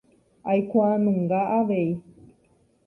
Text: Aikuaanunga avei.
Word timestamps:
Aikuaanunga 0.51 1.39
avei. 1.59 1.89